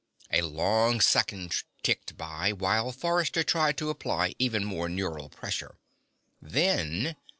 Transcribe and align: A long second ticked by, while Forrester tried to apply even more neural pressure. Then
A 0.31 0.41
long 0.41 0.99
second 0.99 1.53
ticked 1.83 2.17
by, 2.17 2.53
while 2.53 2.91
Forrester 2.91 3.43
tried 3.43 3.77
to 3.77 3.91
apply 3.91 4.33
even 4.39 4.65
more 4.65 4.89
neural 4.89 5.29
pressure. 5.29 5.77
Then 6.41 7.15